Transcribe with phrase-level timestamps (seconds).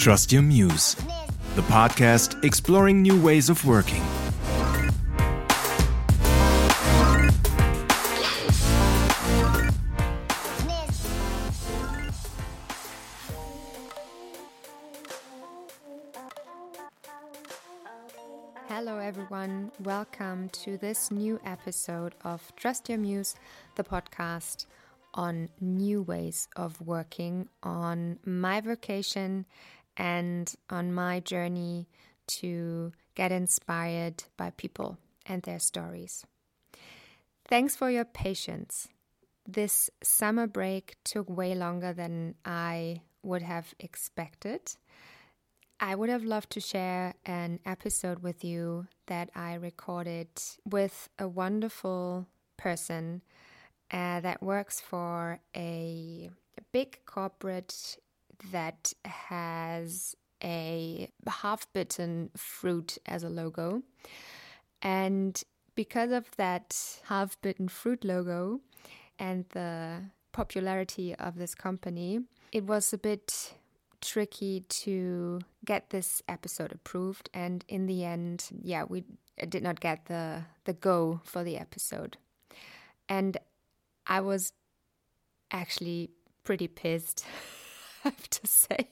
[0.00, 0.94] Trust Your Muse,
[1.56, 4.02] the podcast exploring new ways of working.
[18.68, 19.70] Hello, everyone.
[19.80, 23.34] Welcome to this new episode of Trust Your Muse,
[23.74, 24.64] the podcast
[25.12, 29.44] on new ways of working, on my vocation,
[29.96, 31.88] and on my journey
[32.26, 36.24] to get inspired by people and their stories.
[37.48, 38.88] Thanks for your patience.
[39.46, 44.76] This summer break took way longer than I would have expected.
[45.80, 50.28] I would have loved to share an episode with you that I recorded
[50.64, 53.22] with a wonderful person
[53.90, 57.96] uh, that works for a, a big corporate
[58.52, 63.82] that has a half bitten fruit as a logo.
[64.82, 65.42] And
[65.74, 68.60] because of that half bitten fruit logo
[69.18, 72.20] and the popularity of this company,
[72.52, 73.54] it was a bit
[74.00, 77.28] tricky to get this episode approved.
[77.34, 79.04] And in the end yeah we
[79.48, 82.16] did not get the the go for the episode.
[83.08, 83.36] And
[84.06, 84.52] i was
[85.50, 86.10] actually
[86.44, 87.26] pretty pissed
[88.04, 88.88] have to say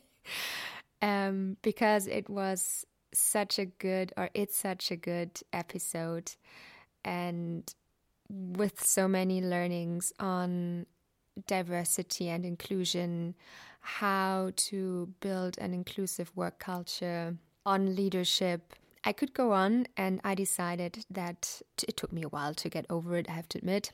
[1.03, 6.33] um, because it was such a good or it's such a good episode
[7.05, 7.75] and
[8.29, 10.85] with so many learnings on
[11.47, 13.35] diversity and inclusion
[13.81, 18.75] how to build an inclusive work culture, on leadership.
[19.05, 22.85] I could go on, and I decided that it took me a while to get
[22.91, 23.93] over it, I have to admit.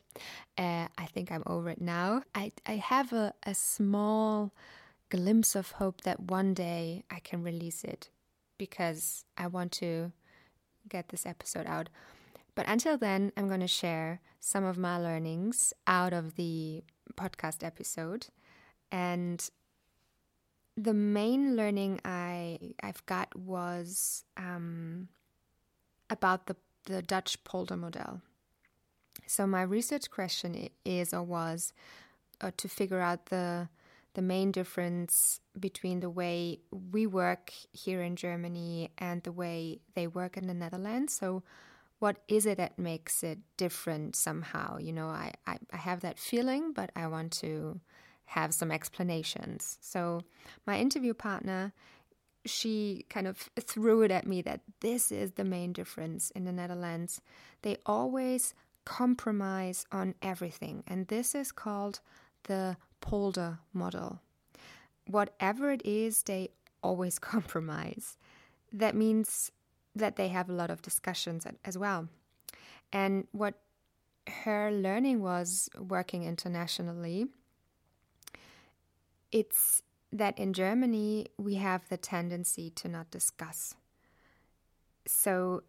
[0.57, 2.23] Uh, I think I'm over it now.
[2.35, 4.53] I, I have a, a small
[5.11, 8.11] glimpse of hope that one day I can release it
[8.59, 10.13] because I want to
[10.89, 11.89] get this episode out.
[12.55, 16.85] But until then, I'm going to share some of my learnings out of the
[17.15, 18.27] podcast episode.
[18.93, 19.49] And
[20.77, 25.09] the main learning I I've got was um,
[26.11, 28.21] about the the Dutch polder model.
[29.27, 31.73] So my research question is or was
[32.41, 33.69] uh, to figure out the
[34.15, 40.07] the main difference between the way we work here in Germany and the way they
[40.07, 41.15] work in the Netherlands.
[41.15, 41.43] So
[41.99, 44.79] what is it that makes it different somehow?
[44.79, 47.81] You know, I, I, I have that feeling, but I want to
[48.27, 49.79] have some explanations.
[49.81, 50.23] So,
[50.67, 51.73] my interview partner,
[52.45, 56.53] she kind of threw it at me that this is the main difference in the
[56.53, 57.21] Netherlands.
[57.63, 58.55] They always
[58.85, 62.01] compromise on everything, and this is called
[62.45, 64.21] the polder model.
[65.07, 66.49] Whatever it is, they
[66.83, 68.17] always compromise.
[68.73, 69.53] That means
[69.95, 72.09] that they have a lot of discussions as well.
[72.93, 73.55] And what
[74.27, 77.27] her learning was working internationally
[79.35, 79.83] it's
[80.13, 83.75] that in Germany we have the tendency to not discuss.
[85.07, 85.65] So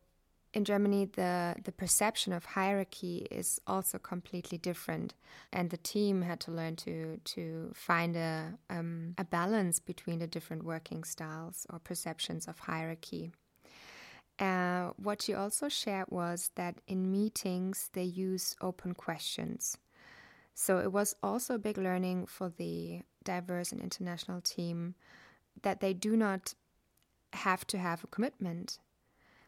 [0.56, 5.14] in Germany the the perception of hierarchy is also completely different
[5.52, 10.28] and the team had to learn to to find a um, a balance between the
[10.28, 13.32] different working styles or perceptions of hierarchy.
[14.40, 19.78] Uh, what she also shared was that in meetings they use open questions.
[20.54, 24.96] So it was also a big learning for the diverse and international team
[25.62, 26.54] that they do not
[27.34, 28.80] have to have a commitment.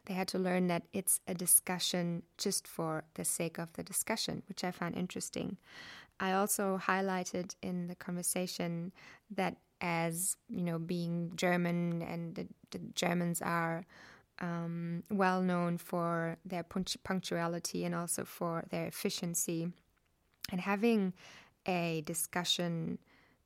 [0.08, 4.42] They had to learn that it's a discussion just for the sake of the discussion,
[4.48, 5.58] which I found interesting.
[6.18, 8.92] I also highlighted in the conversation
[9.30, 13.84] that as you know, being German and the, the Germans are
[14.40, 19.68] um, well known for their punctuality and also for their efficiency,
[20.50, 21.12] and having
[21.66, 22.98] a discussion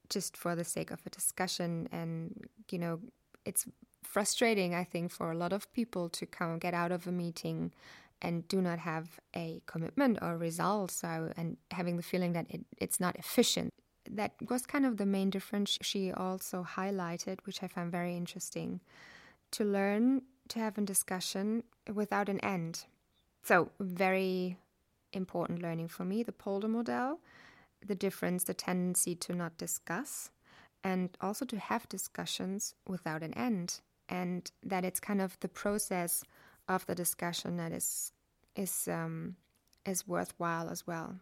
[0.09, 1.89] just for the sake of a discussion.
[1.91, 3.01] And, you know,
[3.45, 3.67] it's
[4.03, 7.73] frustrating, I think, for a lot of people to come get out of a meeting
[8.21, 10.91] and do not have a commitment or result.
[10.91, 13.73] So, and having the feeling that it, it's not efficient.
[14.11, 18.81] That was kind of the main difference she also highlighted, which I found very interesting.
[19.53, 22.85] To learn to have a discussion without an end.
[23.43, 24.57] So, very
[25.13, 27.19] important learning for me the Polder model
[27.87, 30.31] the difference, the tendency to not discuss,
[30.85, 33.81] and also to have discussions without an end,
[34.13, 36.23] and that it's kind of the process
[36.69, 38.13] of the discussion that is
[38.55, 39.37] is um,
[39.87, 41.17] is worthwhile as well.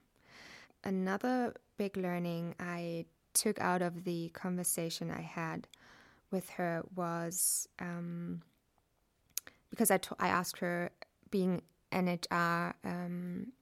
[0.83, 5.69] Another big learning I took out of the conversation I had
[6.33, 8.43] with her was um,
[9.71, 10.91] because I, t- I asked her,
[11.31, 13.53] being an HR um,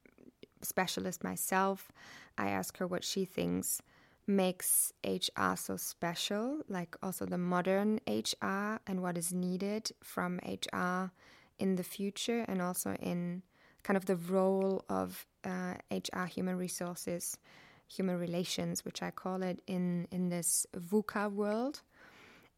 [0.62, 1.92] specialist myself,
[2.38, 3.82] I asked her what she thinks
[4.28, 11.10] makes HR so special, like also the modern HR and what is needed from HR
[11.58, 13.42] in the future, and also in
[13.82, 17.38] kind of the role of uh, HR human resources,
[17.86, 21.82] human relations, which I call it in in this VUCA world.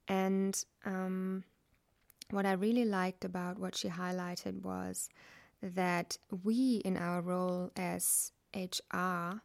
[0.09, 1.45] And um,
[2.31, 5.09] what I really liked about what she highlighted was
[5.63, 9.41] that we, in our role as HR,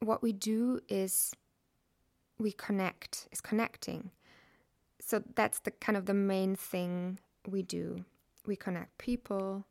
[0.00, 1.32] what we do is
[2.38, 4.10] we connect, is connecting.
[5.00, 8.04] So that's the kind of the main thing we do.
[8.46, 9.64] We connect people,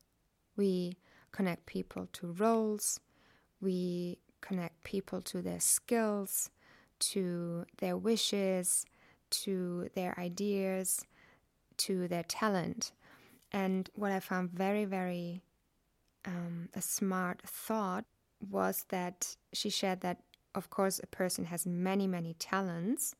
[0.58, 0.98] we
[1.32, 3.00] connect people to roles,
[3.62, 6.50] we connect people to their skills,
[7.00, 8.86] to their wishes,
[9.30, 11.06] to their ideas,
[11.78, 12.92] to their talent.
[13.52, 15.42] And what I found very, very
[16.26, 18.06] um, a smart thought
[18.50, 20.20] was that she shared that,
[20.54, 23.16] of course, a person has many, many talents,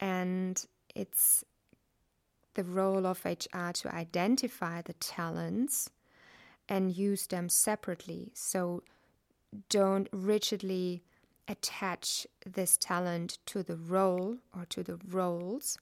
[0.00, 0.64] and
[0.94, 1.44] it's
[2.54, 5.90] the role of HR to identify the talents
[6.68, 8.30] and use them separately.
[8.34, 8.82] So
[9.68, 11.02] don't rigidly
[11.46, 15.78] attach this talent to the role or to the roles.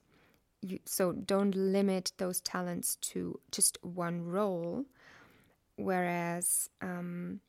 [0.62, 4.84] You, so don't limit those talents to just one role.
[5.76, 7.40] Whereas um,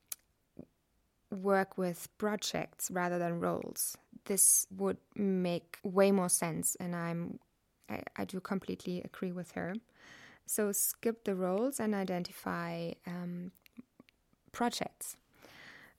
[1.31, 3.97] work with projects rather than roles.
[4.25, 7.39] This would make way more sense, and I'm
[7.89, 9.75] I, I do completely agree with her.
[10.45, 13.51] So skip the roles and identify um,
[14.51, 15.18] projects.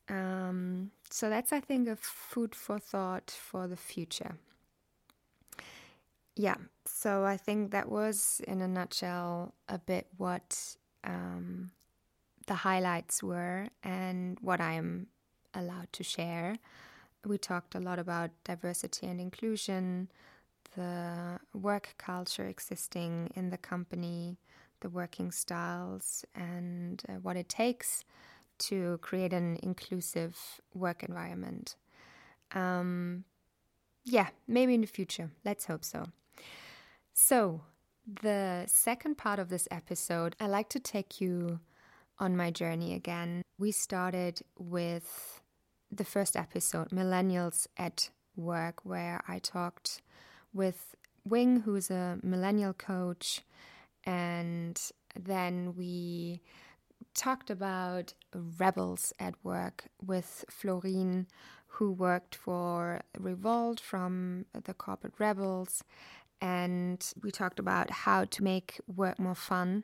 [0.09, 4.37] Um, so that's, I think, a food for thought for the future.
[6.35, 6.55] Yeah,
[6.87, 11.73] so I think that was, in a nutshell, a bit what um,
[12.47, 15.09] the highlights were and what I'm
[15.55, 16.59] allowed to share.
[17.25, 20.11] We talked a lot about diversity and inclusion,
[20.77, 24.39] the work culture existing in the company,
[24.81, 28.05] the working styles, and uh, what it takes
[28.59, 31.77] to create an inclusive work environment.
[32.53, 33.25] Um,
[34.05, 35.31] yeah, maybe in the future.
[35.45, 36.07] Let's hope so.
[37.13, 37.63] So,
[38.23, 41.61] the second part of this episode, I like to take you
[42.19, 43.43] on my journey again.
[43.61, 45.41] We started with
[45.91, 50.01] the first episode, Millennials at Work, where I talked
[50.55, 50.95] with
[51.25, 53.43] Wing, who's a millennial coach,
[54.05, 54.81] and
[55.19, 56.41] then we
[57.15, 61.27] talked about rebels at work with Florine,
[61.67, 65.83] who worked for Revolt from the corporate rebels.
[66.41, 69.83] And we talked about how to make work more fun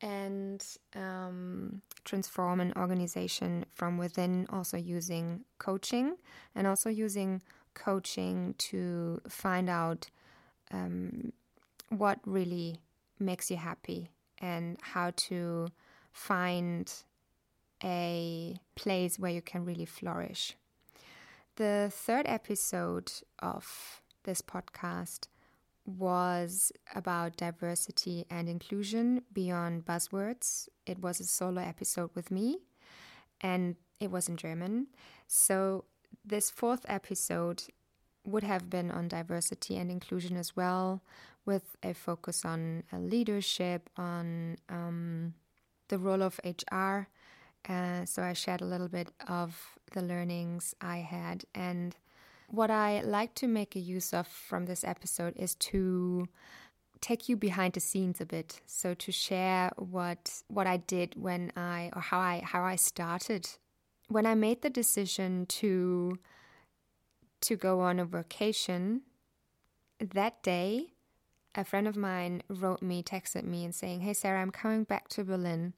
[0.00, 0.64] and
[0.94, 6.16] um, transform an organization from within, also using coaching
[6.54, 7.40] and also using
[7.74, 10.08] coaching to find out
[10.70, 11.32] um,
[11.88, 12.76] what really
[13.18, 14.10] makes you happy
[14.40, 15.68] and how to
[16.12, 16.92] find
[17.82, 20.56] a place where you can really flourish.
[21.56, 25.26] The third episode of this podcast
[25.88, 30.68] was about diversity and inclusion beyond buzzwords.
[30.86, 32.58] It was a solo episode with me
[33.40, 34.88] and it was in German.
[35.26, 35.84] So,
[36.24, 37.62] this fourth episode
[38.24, 41.02] would have been on diversity and inclusion as well,
[41.46, 45.34] with a focus on uh, leadership, on um,
[45.88, 47.08] the role of HR.
[47.68, 51.96] Uh, so, I shared a little bit of the learnings I had and
[52.48, 56.28] what I like to make a use of from this episode is to
[57.00, 58.60] take you behind the scenes a bit.
[58.66, 63.48] So to share what what I did when I or how I how I started
[64.08, 66.18] when I made the decision to
[67.42, 69.02] to go on a vacation
[70.00, 70.94] that day
[71.54, 75.08] a friend of mine wrote me texted me and saying hey Sarah I'm coming back
[75.10, 75.74] to Berlin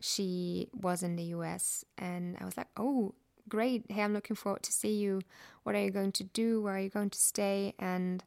[0.00, 3.14] she was in the US and I was like oh
[3.48, 3.84] great.
[3.88, 5.20] Hey, I'm looking forward to see you.
[5.62, 6.62] What are you going to do?
[6.62, 7.74] Where are you going to stay?
[7.78, 8.22] And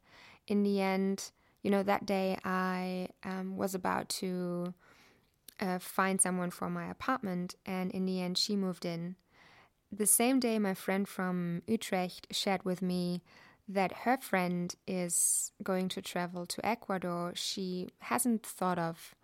[0.48, 1.32] in the end,
[1.64, 4.74] you know, that day I um, was about to
[5.60, 9.16] uh, find someone for my apartment, and in the end, she moved in.
[9.92, 13.22] The same day, my friend from Utrecht shared with me
[13.68, 17.34] that her friend is going to travel to Ecuador.
[17.36, 19.16] She hasn't thought of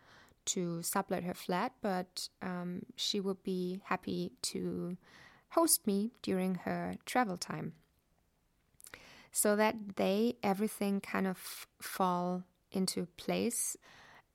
[0.46, 4.98] to sublet her flat, but um, she would be happy to
[5.58, 7.74] host me during her travel time.
[9.32, 13.76] So that day, everything kind of fall into place.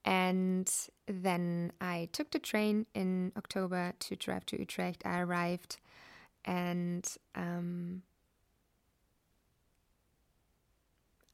[0.05, 0.69] And
[1.07, 5.07] then I took the train in October to drive to Utrecht.
[5.07, 5.77] I arrived
[6.45, 8.03] and um,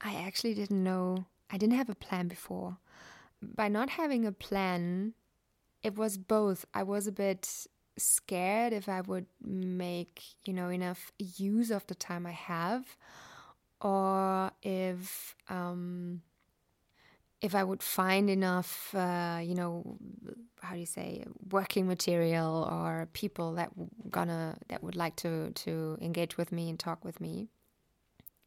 [0.03, 2.77] I actually didn't know, I didn't have a plan before.
[3.41, 5.15] By not having a plan,
[5.83, 6.67] it was both.
[6.75, 7.67] I was a bit
[7.99, 12.97] scared if I would make, you know, enough use of the time I have,
[13.81, 16.23] or if um,
[17.41, 19.99] if I would find enough, uh, you know,
[20.61, 23.71] how do you say, working material or people that
[24.11, 27.49] gonna that would like to to engage with me and talk with me.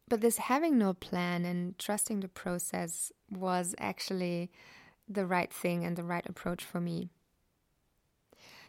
[0.08, 4.50] But this having no plan and trusting the process was actually
[5.08, 7.10] the right thing and the right approach for me.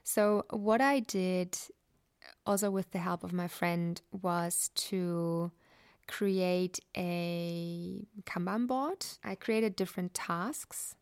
[0.03, 1.57] So, what I did,
[2.45, 5.51] also with the help of my friend, was to
[6.07, 9.05] create a Kanban board.
[9.23, 10.95] I created different tasks.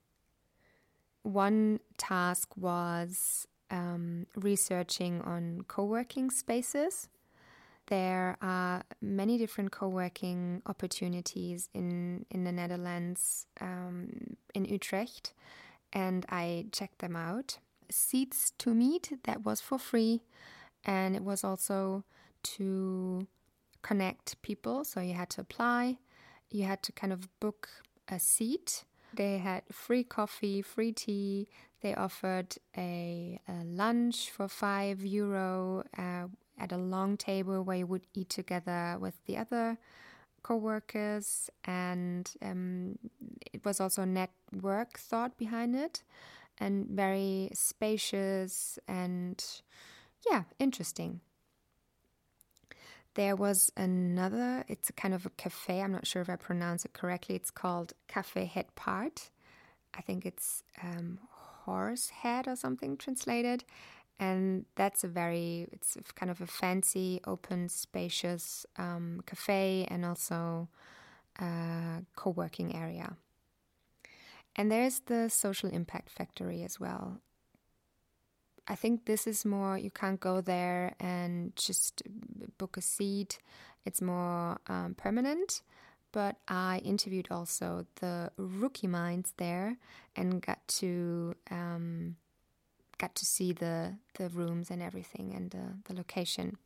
[1.23, 7.09] One task was um, researching on co working spaces.
[7.87, 15.33] There are many different co working opportunities in, in the Netherlands, um, in Utrecht,
[15.91, 17.57] and I checked them out
[17.91, 20.21] Seats2meet that was for free
[20.85, 22.03] and it was also
[22.43, 23.27] to
[23.81, 24.83] connect people.
[24.83, 25.97] So you had to apply
[26.51, 27.69] you had to kind of book
[28.09, 28.83] a seat.
[29.13, 31.47] They had free coffee free tea.
[31.81, 37.87] They offered a, a lunch for five euro uh, at a long table where you
[37.87, 39.77] would eat together with the other
[40.43, 41.49] co-workers.
[41.65, 42.99] And um,
[43.51, 46.03] it was also a network thought behind it
[46.61, 49.43] and very spacious and
[50.29, 51.19] yeah, interesting.
[53.15, 55.81] There was another, it's a kind of a cafe.
[55.81, 57.35] I'm not sure if I pronounce it correctly.
[57.35, 59.31] It's called Cafe Head Part.
[59.93, 61.19] I think it's um,
[61.65, 63.65] horse head or something translated.
[64.19, 70.69] And that's a very, it's kind of a fancy, open, spacious um, cafe and also
[71.39, 73.17] a co working area.
[74.55, 77.21] And there's the social impact factory as well.
[78.67, 82.03] I think this is more, you can't go there and just
[82.57, 83.39] book a seat,
[83.85, 85.61] it's more um, permanent.
[86.11, 89.77] But I interviewed also the rookie minds there
[90.15, 92.17] and got to um,
[92.97, 96.57] got to see the the rooms and everything and the, the location.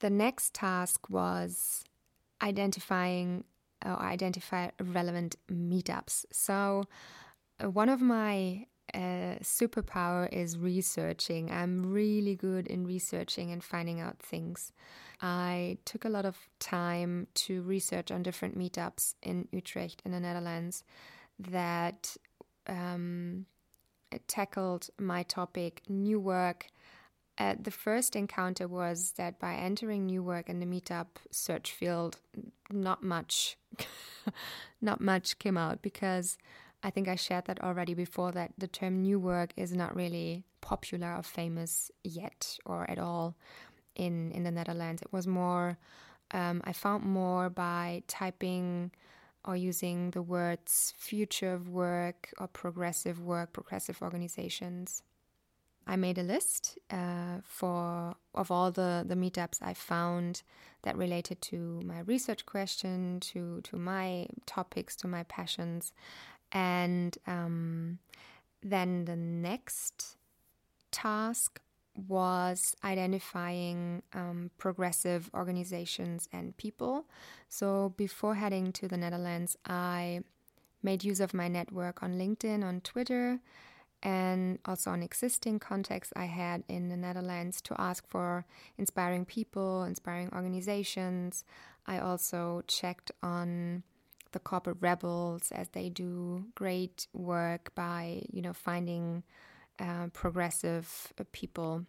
[0.00, 1.84] The next task was
[2.42, 3.44] identifying
[3.84, 6.24] or identify relevant meetups.
[6.32, 6.84] So,
[7.62, 11.50] uh, one of my uh, superpower is researching.
[11.50, 14.72] I'm really good in researching and finding out things.
[15.20, 20.20] I took a lot of time to research on different meetups in Utrecht in the
[20.20, 20.84] Netherlands
[21.38, 22.16] that
[22.68, 23.46] um,
[24.26, 26.66] tackled my topic, new work,
[27.38, 32.18] uh, the first encounter was that by entering new work in the meetup search field,
[32.70, 33.56] not much,
[34.80, 36.38] not much came out because
[36.82, 40.44] I think I shared that already before that the term new work is not really
[40.60, 43.34] popular or famous yet or at all
[43.96, 45.02] in in the Netherlands.
[45.02, 45.78] It was more
[46.30, 48.90] um, I found more by typing
[49.44, 55.02] or using the words future of work or progressive work, progressive organizations.
[55.86, 60.42] I made a list uh, for of all the the meetups I found
[60.82, 65.92] that related to my research question, to to my topics, to my passions,
[66.52, 67.98] and um,
[68.62, 70.16] then the next
[70.90, 71.60] task
[72.08, 77.04] was identifying um, progressive organizations and people.
[77.48, 80.22] So before heading to the Netherlands, I
[80.82, 83.40] made use of my network on LinkedIn, on Twitter
[84.04, 88.44] and also on existing contacts I had in the Netherlands to ask for
[88.76, 91.44] inspiring people, inspiring organizations.
[91.86, 93.82] I also checked on
[94.32, 99.22] the corporate rebels as they do great work by you know finding
[99.78, 101.86] uh, progressive uh, people.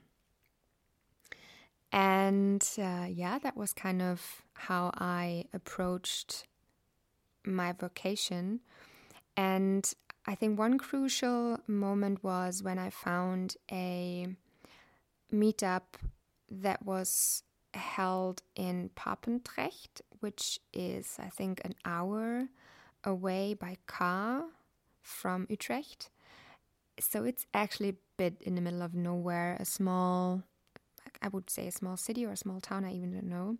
[1.92, 6.46] And uh, yeah, that was kind of how I approached
[7.46, 8.62] my vocation.
[9.38, 9.90] And
[10.28, 14.28] I think one crucial moment was when I found a
[15.32, 16.00] meetup
[16.50, 22.48] that was held in Papendrecht, which is, I think, an hour
[23.04, 24.46] away by car
[25.04, 26.10] from Utrecht.
[27.00, 30.42] So it's actually a bit in the middle of nowhere, a small,
[31.22, 33.58] I would say a small city or a small town, I even don't know.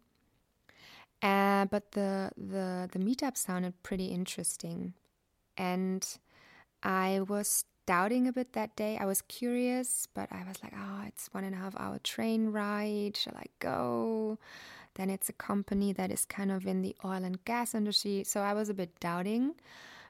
[1.22, 4.94] Uh, but the, the, the meetup sounded pretty interesting.
[5.58, 6.06] And
[6.86, 8.98] I was doubting a bit that day.
[8.98, 12.52] I was curious, but I was like, oh, it's one and a half hour train
[12.52, 13.18] ride.
[13.18, 14.38] Shall I go?
[14.94, 18.24] Then it's a company that is kind of in the oil and gas industry.
[18.24, 19.56] So I was a bit doubting.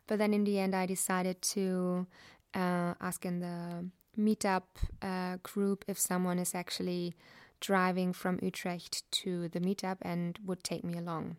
[0.06, 2.06] But then in the end, I decided to
[2.54, 3.86] uh, ask in the
[4.20, 4.64] meetup
[5.02, 7.16] uh, group if someone is actually
[7.62, 11.38] driving from Utrecht to the meetup and would take me along.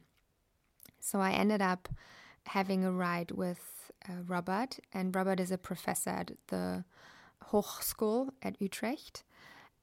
[0.99, 1.89] So I ended up
[2.47, 6.85] having a ride with uh, Robert, and Robert is a professor at the
[7.51, 9.25] Hochschule at Utrecht,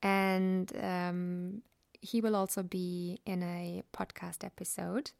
[0.02, 1.62] and um,
[2.02, 5.12] he will also be in a podcast episode.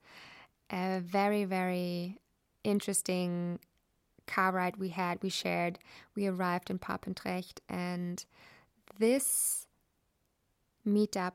[0.72, 2.20] A very, very
[2.64, 3.60] interesting
[4.26, 5.80] car ride we had, we shared.
[6.16, 8.24] We arrived in Papendrecht, and
[9.00, 9.68] this
[10.88, 11.34] meetup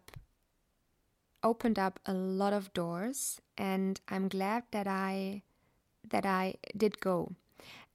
[1.43, 5.43] opened up a lot of doors, and I'm glad that I
[6.11, 7.33] that I did go,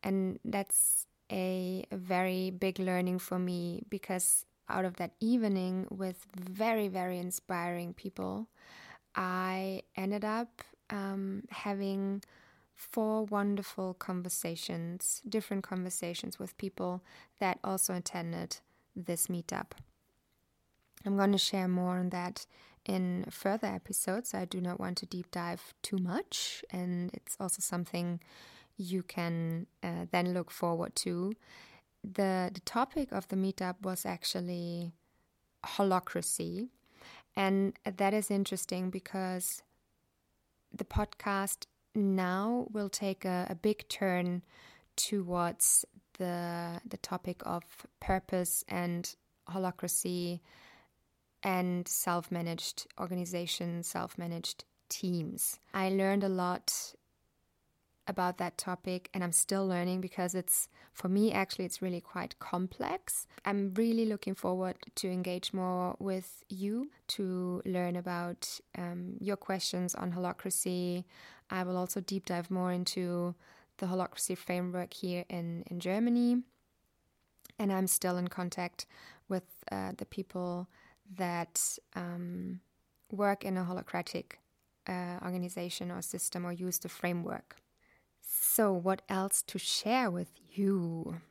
[0.04, 6.88] and that's a, very big learning for me because out of that evening with very
[6.88, 8.48] very inspiring people,
[9.16, 12.24] I ended up um, having
[12.76, 17.04] four wonderful conversations, different conversations with people
[17.40, 18.58] that also attended
[18.96, 19.72] this meetup.
[21.06, 22.46] I'm going to share more on that
[22.86, 24.34] in further episodes.
[24.34, 28.20] I do not want to deep dive too much, and it's also something
[28.78, 31.34] you can uh, then look forward to.
[32.04, 34.92] The, the topic of the meetup was actually
[35.66, 36.70] holacracy,
[37.36, 39.64] and that is interesting because
[40.76, 44.42] the podcast now will take a, a big turn
[44.96, 45.86] towards
[46.18, 47.64] the the topic of
[48.00, 49.16] purpose and
[49.50, 50.40] holacracy
[51.44, 55.60] and self-managed organizations, self-managed teams.
[55.74, 56.94] I learned a lot
[58.08, 62.38] about that topic and I'm still learning because it's for me actually it's really quite
[62.40, 63.28] complex.
[63.46, 69.96] I'm really looking forward to engage more with you to learn about um, your questions
[69.96, 71.06] on holacracy.
[71.50, 73.36] I will also deep dive more into
[73.78, 76.44] the holacracy framework here in, in Germany.
[77.60, 78.86] And I'm still in contact
[79.30, 80.68] with uh, the people
[81.18, 82.60] that um,
[83.12, 84.34] work in a holacratic
[84.88, 87.58] uh, organization or system or use the framework.
[88.22, 91.22] So, what else to share with you?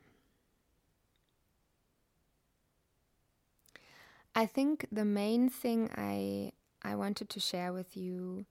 [4.35, 8.45] I think the main thing I I wanted to share with you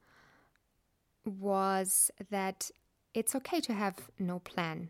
[1.25, 2.71] was that
[3.15, 4.89] it's okay to have no plan.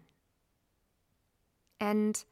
[1.81, 2.23] And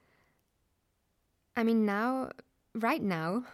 [1.57, 2.31] I mean now
[2.75, 3.44] right now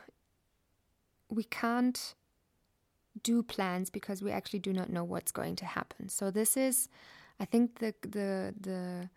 [1.29, 2.15] we can't
[3.23, 6.09] do plans because we actually do not know what's going to happen.
[6.09, 6.89] So this is
[7.41, 9.11] I think the the the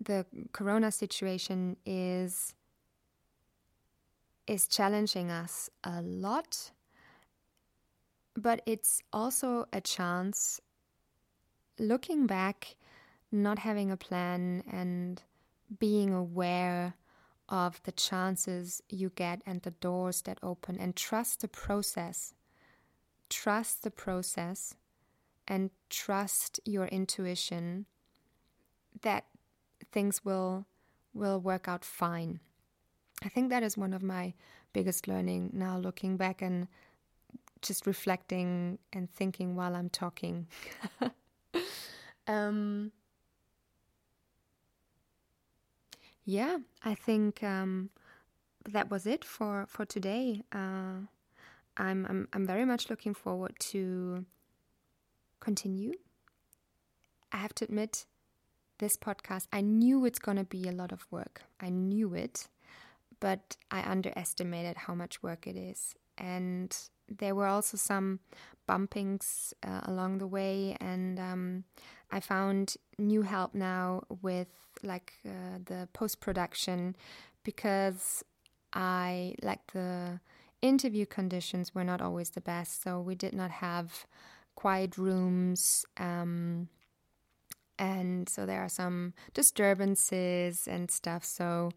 [0.00, 2.54] the corona situation is
[4.46, 6.70] is challenging us a lot
[8.36, 10.60] but it's also a chance
[11.78, 12.76] looking back
[13.32, 15.22] not having a plan and
[15.78, 16.94] being aware
[17.48, 22.34] of the chances you get and the doors that open and trust the process
[23.28, 24.74] trust the process
[25.46, 27.86] and trust your intuition
[29.02, 29.24] that
[29.92, 30.66] things will
[31.14, 32.38] will work out fine.
[33.24, 34.34] I think that is one of my
[34.72, 36.68] biggest learning now looking back and
[37.62, 40.46] just reflecting and thinking while I'm talking.
[42.28, 42.92] um,
[46.28, 47.88] yeah, I think um,
[48.68, 50.42] that was it for for today.
[50.52, 51.08] Uh,
[51.78, 54.26] I'm, I'm I'm very much looking forward to
[55.40, 55.92] continue.
[57.32, 58.04] I have to admit,
[58.78, 61.44] this podcast, I knew it's going to be a lot of work.
[61.60, 62.48] I knew it,
[63.20, 65.94] but I underestimated how much work it is.
[66.18, 66.76] And
[67.08, 68.20] there were also some
[68.68, 71.64] bumpings uh, along the way, and um,
[72.10, 74.48] I found new help now with
[74.82, 76.96] like uh, the post production
[77.44, 78.22] because
[78.72, 80.20] I like the
[80.60, 84.06] interview conditions were not always the best, so we did not have
[84.54, 85.84] quiet rooms.
[85.96, 86.68] Um,
[87.78, 91.24] and so there are some disturbances and stuff.
[91.24, 91.70] So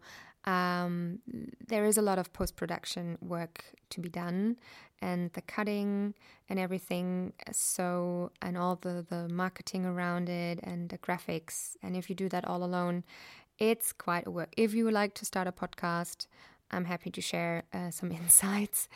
[0.44, 1.20] um,
[1.68, 4.56] there is a lot of post production work to be done,
[5.00, 6.14] and the cutting
[6.48, 7.32] and everything.
[7.52, 11.76] So and all the the marketing around it and the graphics.
[11.82, 13.04] And if you do that all alone,
[13.58, 14.52] it's quite a work.
[14.56, 16.26] If you would like to start a podcast,
[16.70, 18.88] I'm happy to share uh, some insights.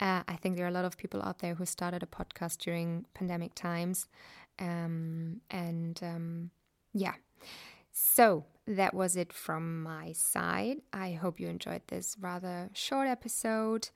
[0.00, 2.58] Uh, I think there are a lot of people out there who started a podcast
[2.58, 4.08] during pandemic times.
[4.58, 6.50] Um, and um,
[6.92, 7.14] yeah.
[7.92, 10.78] So that was it from my side.
[10.92, 13.90] I hope you enjoyed this rather short episode.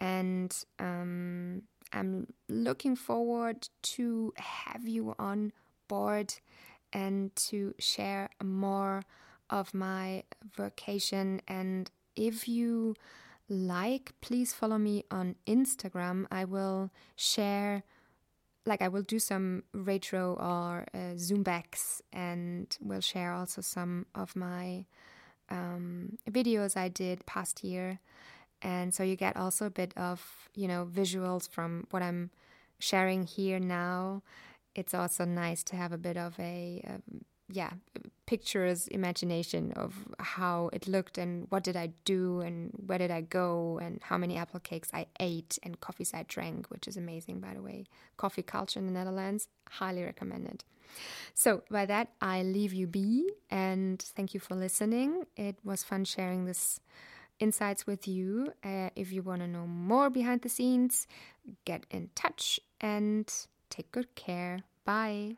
[0.00, 5.52] And um, I'm looking forward to have you on
[5.88, 6.34] board
[6.92, 9.02] and to share more
[9.50, 10.24] of my
[10.56, 11.40] vacation.
[11.48, 12.94] And if you
[13.48, 16.26] like, please follow me on Instagram.
[16.30, 17.82] I will share,
[18.68, 24.06] like, I will do some retro or uh, zoom backs, and will share also some
[24.14, 24.86] of my
[25.50, 27.98] um, videos I did past year.
[28.60, 32.30] And so you get also a bit of, you know, visuals from what I'm
[32.78, 34.22] sharing here now
[34.78, 37.70] it's also nice to have a bit of a um, yeah
[38.26, 43.20] pictures imagination of how it looked and what did i do and where did i
[43.20, 47.40] go and how many apple cakes i ate and coffees i drank which is amazing
[47.40, 47.84] by the way
[48.16, 50.64] coffee culture in the netherlands highly recommended
[51.32, 56.04] so by that i leave you be and thank you for listening it was fun
[56.04, 56.80] sharing this
[57.40, 61.06] insights with you uh, if you want to know more behind the scenes
[61.64, 64.60] get in touch and Take good care.
[64.84, 65.36] Bye.